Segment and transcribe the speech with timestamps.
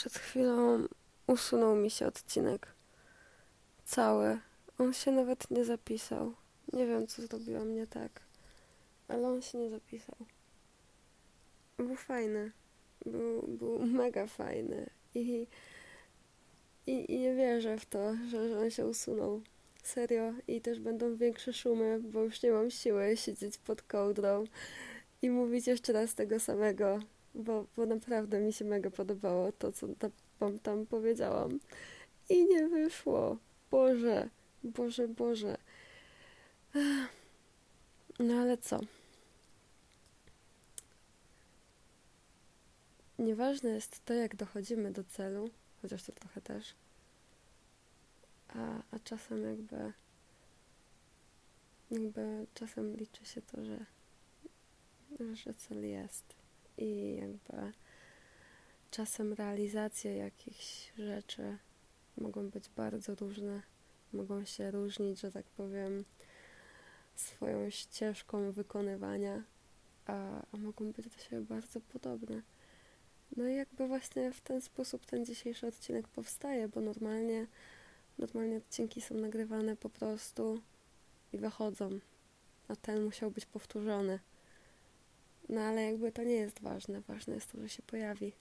[0.00, 0.88] Przed chwilą
[1.26, 2.66] usunął mi się odcinek.
[3.84, 4.38] Cały.
[4.78, 6.34] On się nawet nie zapisał.
[6.72, 8.20] Nie wiem, co zrobiłam nie tak,
[9.08, 10.16] ale on się nie zapisał.
[11.76, 12.52] Był fajny.
[13.06, 14.90] Był, był mega fajny.
[15.14, 15.46] I,
[16.86, 19.42] i, I nie wierzę w to, że, że on się usunął.
[19.82, 20.32] Serio.
[20.48, 24.44] I też będą większe szumy, bo już nie mam siły siedzieć pod kołdrą
[25.22, 26.98] i mówić jeszcze raz tego samego,
[27.34, 29.86] bo, bo naprawdę mi się mega podobało to, co
[30.38, 31.60] tam, tam powiedziałam.
[32.28, 33.36] I nie wyszło.
[33.70, 34.28] Boże,
[34.64, 35.58] Boże, Boże.
[38.18, 38.80] No ale co?
[43.18, 45.50] Nieważne jest to, jak dochodzimy do celu,
[45.82, 46.74] chociaż to trochę też,
[48.48, 49.92] a, a czasem jakby,
[51.90, 53.84] jakby czasem liczy się to, że,
[55.34, 56.39] że cel jest
[56.80, 57.72] i jakby
[58.90, 61.58] czasem realizacje jakichś rzeczy
[62.16, 63.62] mogą być bardzo różne,
[64.12, 66.04] mogą się różnić, że tak powiem,
[67.14, 69.42] swoją ścieżką wykonywania,
[70.06, 72.42] a, a mogą być do siebie bardzo podobne.
[73.36, 77.46] No i jakby właśnie w ten sposób ten dzisiejszy odcinek powstaje, bo normalnie,
[78.18, 80.62] normalnie odcinki są nagrywane po prostu
[81.32, 81.90] i wychodzą,
[82.68, 84.18] a ten musiał być powtórzony.
[85.50, 88.32] No ale jakby to nie jest ważne, ważne jest to, że się pojawi.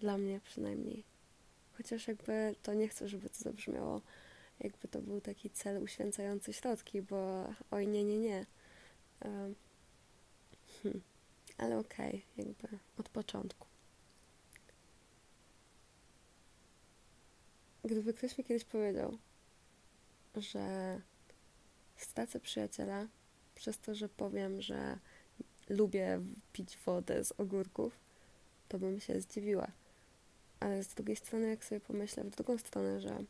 [0.00, 1.04] Dla mnie przynajmniej.
[1.76, 4.00] Chociaż jakby to nie chcę, żeby to zabrzmiało,
[4.60, 8.46] jakby to był taki cel uświęcający środki, bo oj nie, nie, nie.
[9.24, 9.54] Um,
[11.58, 13.66] ale okej, okay, jakby od początku.
[17.84, 19.18] Gdyby ktoś mi kiedyś powiedział,
[20.36, 21.00] że
[21.96, 23.06] stracę przyjaciela
[23.54, 24.98] przez to, że powiem, że
[25.68, 26.20] lubię
[26.52, 27.92] pić wodę z ogórków,
[28.68, 29.68] to bym się zdziwiła.
[30.60, 33.24] Ale z drugiej strony, jak sobie pomyślę w drugą stronę, że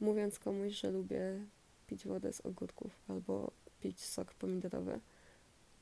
[0.00, 1.44] mówiąc komuś, że lubię
[1.86, 5.00] pić wodę z ogórków albo pić sok pomidorowy,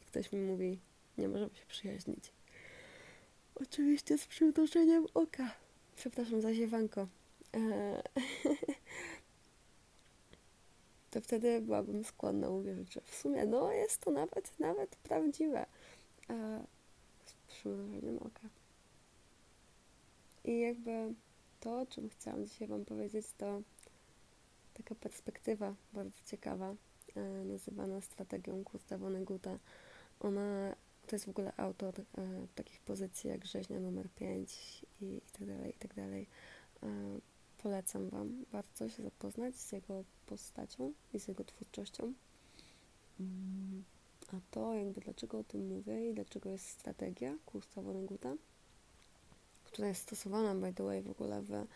[0.06, 0.78] ktoś mi mówi,
[1.18, 2.32] nie możemy się przyjaźnić.
[3.54, 5.54] Oczywiście z przymrużeniem oka.
[5.96, 7.06] Przepraszam za ziewanko.
[7.52, 8.02] Eee,
[11.16, 15.66] to wtedy byłabym skłonna uwierzyć, że w sumie no jest to nawet, nawet prawdziwe.
[16.28, 16.62] Eee,
[17.24, 18.48] z przymrużeniem oka.
[20.44, 21.14] I jakby
[21.60, 23.62] to, o czym chciałam dzisiaj Wam powiedzieć, to
[24.74, 26.74] taka perspektywa bardzo ciekawa,
[27.14, 29.58] e, nazywana strategią Gustawa Neguta
[30.20, 30.76] ona
[31.06, 32.04] to jest w ogóle autor e,
[32.54, 36.26] takich pozycji jak rzeźnia numer 5 i, i tak dalej, i tak dalej.
[36.82, 36.86] E,
[37.66, 42.12] polecam Wam bardzo się zapoznać z jego postacią i z jego twórczością.
[43.20, 43.84] Mm,
[44.32, 48.34] a to jakby dlaczego o tym mówię i dlaczego jest strategia kursa Woneguta,
[49.64, 51.66] która jest stosowana by the way w ogóle w,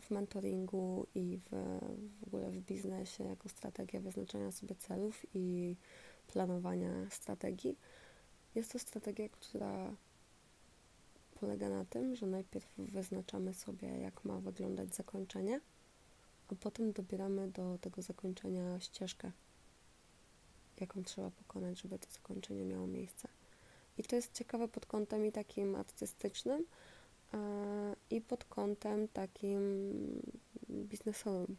[0.00, 1.78] w mentoringu i w,
[2.20, 5.76] w ogóle w biznesie jako strategia wyznaczania sobie celów i
[6.32, 7.76] planowania strategii.
[8.54, 9.94] Jest to strategia, która
[11.40, 15.60] polega na tym, że najpierw wyznaczamy sobie, jak ma wyglądać zakończenie,
[16.48, 19.32] a potem dobieramy do tego zakończenia ścieżkę,
[20.80, 23.28] jaką trzeba pokonać, żeby to zakończenie miało miejsce.
[23.98, 26.66] I to jest ciekawe pod kątem i takim artystycznym,
[28.10, 29.60] i pod kątem takim
[30.70, 31.56] biznesowym.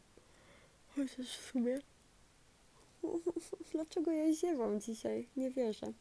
[0.95, 1.79] Chociaż w sumie
[3.71, 5.27] Dlaczego ja ziewam dzisiaj?
[5.37, 5.93] Nie wierzę.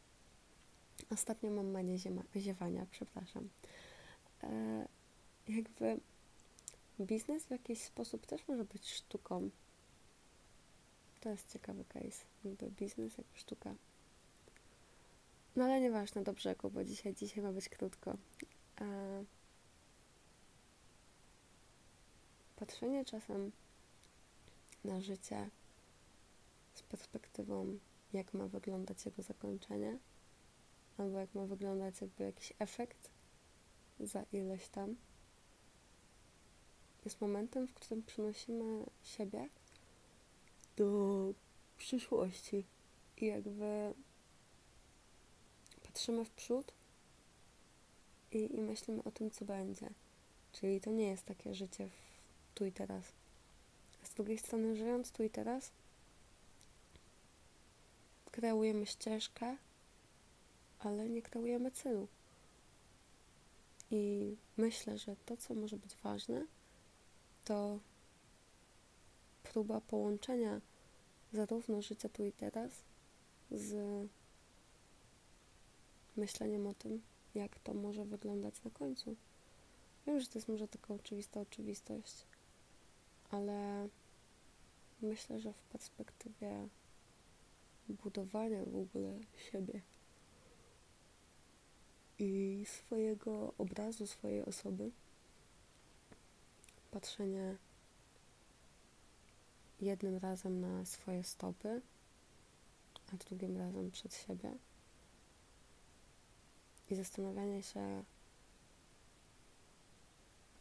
[1.09, 1.97] Ostatnio mam manię
[2.35, 3.49] ziewania, przepraszam.
[4.43, 4.87] E,
[5.47, 5.99] jakby
[6.99, 9.49] biznes w jakiś sposób też może być sztuką.
[11.21, 12.25] To jest ciekawy case.
[12.45, 13.75] Jakby biznes jako sztuka.
[15.55, 18.17] No ale nieważne, do brzegu, bo dzisiaj, dzisiaj ma być krótko.
[18.81, 19.23] E,
[22.55, 23.51] patrzenie czasem
[24.85, 25.49] na życie
[26.73, 27.77] z perspektywą,
[28.13, 29.97] jak ma wyglądać jego zakończenie,
[31.01, 33.09] albo jak ma wyglądać jakby jakiś efekt
[33.99, 34.95] za ileś tam,
[37.05, 39.49] jest momentem, w którym przynosimy siebie
[40.77, 41.33] do
[41.77, 42.65] przyszłości
[43.17, 43.93] i jakby
[45.83, 46.73] patrzymy w przód
[48.31, 49.89] i, i myślimy o tym, co będzie.
[50.51, 53.03] Czyli to nie jest takie życie w tu i teraz.
[54.03, 55.71] Z drugiej strony, żyjąc tu i teraz,
[58.31, 59.57] kreujemy ścieżkę,
[60.83, 62.07] ale nie kreujemy celu.
[63.91, 66.45] I myślę, że to, co może być ważne,
[67.45, 67.79] to
[69.43, 70.61] próba połączenia
[71.33, 72.83] zarówno życia tu i teraz
[73.51, 74.07] z
[76.17, 77.01] myśleniem o tym,
[77.35, 79.15] jak to może wyglądać na końcu.
[80.07, 82.25] Wiem, że to jest może taka oczywista oczywistość,
[83.31, 83.87] ale
[85.01, 86.67] myślę, że w perspektywie
[87.89, 89.19] budowania w ogóle
[89.51, 89.81] siebie
[92.21, 94.91] i swojego obrazu, swojej osoby,
[96.91, 97.57] patrzenie
[99.79, 101.81] jednym razem na swoje stopy,
[103.13, 104.53] a drugim razem przed siebie.
[106.89, 108.03] I zastanawianie się,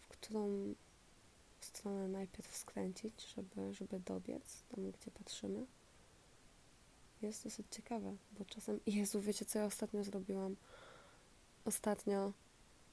[0.01, 0.75] w którą
[1.61, 5.67] stronę najpierw skręcić, żeby, żeby dobiec tam, gdzie patrzymy,
[7.23, 10.57] jest dosyć ciekawe, bo czasem, Jezu, wiecie, co ja ostatnio zrobiłam?
[11.65, 12.33] Ostatnio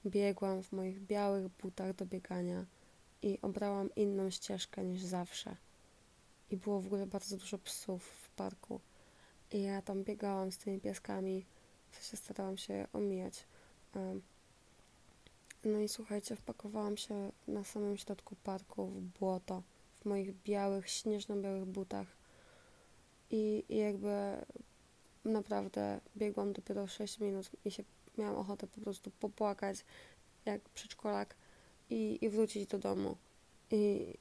[0.05, 2.65] biegłam w moich białych butach do biegania
[3.21, 5.55] i obrałam inną ścieżkę niż zawsze.
[6.51, 8.79] I było w ogóle bardzo dużo psów w parku.
[9.51, 11.45] I ja tam biegałam z tymi pieskami,
[11.91, 13.43] w sensie starałam się omijać.
[15.63, 19.63] No i słuchajcie, wpakowałam się na samym środku parku w błoto,
[20.01, 22.07] w moich białych, śnieżno-białych butach.
[23.31, 24.45] I, I jakby
[25.25, 27.83] naprawdę biegłam dopiero 6 minut i się
[28.17, 29.85] miałam ochotę po prostu popłakać
[30.45, 31.35] jak przedszkolak
[31.89, 33.17] i, i wrócić do domu.
[33.71, 34.13] I,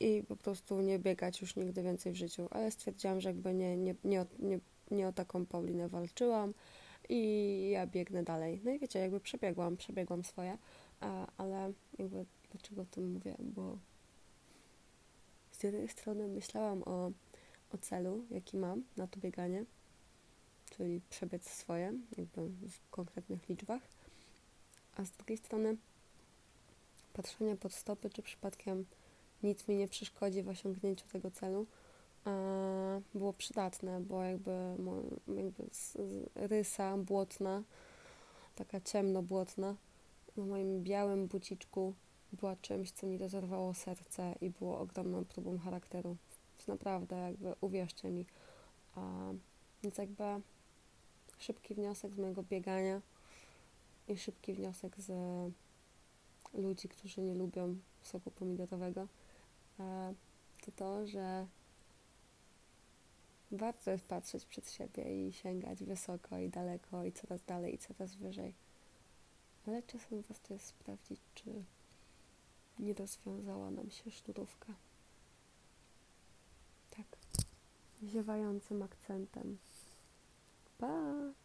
[0.00, 2.48] I po prostu nie biegać już nigdy więcej w życiu.
[2.50, 4.58] Ale stwierdziłam, że jakby nie, nie, nie, nie,
[4.90, 6.54] nie o taką Paulinę walczyłam
[7.08, 8.60] i ja biegnę dalej.
[8.64, 10.58] No i wiecie, jakby przebiegłam, przebiegłam swoje,
[11.36, 13.78] ale jakby dlaczego o tym mówię, bo
[15.52, 17.10] z jednej strony myślałam o,
[17.72, 19.64] o celu, jaki mam na to bieganie,
[20.76, 23.82] czyli przebiec swoje, jakby w konkretnych liczbach,
[24.96, 25.76] a z drugiej strony
[27.12, 28.84] patrzenie pod stopy, czy przypadkiem
[29.42, 31.66] nic mi nie przeszkodzi w osiągnięciu tego celu,
[33.14, 34.76] było przydatne, bo jakby,
[35.36, 35.64] jakby
[36.34, 37.62] rysa błotna,
[38.54, 39.74] taka ciemno-błotna,
[40.36, 41.94] na moim białym buciczku
[42.32, 46.16] była czymś, co mi rozerwało serce i było ogromną próbą charakteru.
[46.68, 48.26] Naprawdę, jakby uwierzcie mi.
[48.96, 49.00] A,
[49.82, 50.24] więc jakby
[51.42, 53.00] szybki wniosek z mojego biegania
[54.08, 55.12] i szybki wniosek z
[56.54, 59.08] ludzi, którzy nie lubią soku pomidorowego,
[60.62, 61.46] to to, że
[63.50, 68.14] warto jest patrzeć przed siebie i sięgać wysoko i daleko i coraz dalej i coraz
[68.14, 68.54] wyżej.
[69.66, 71.64] Ale czasem warto jest sprawdzić, czy
[72.78, 74.74] nie rozwiązała nam się sznurówka.
[76.90, 77.06] Tak.
[78.02, 79.58] Ziewającym akcentem.
[80.82, 81.41] Bye.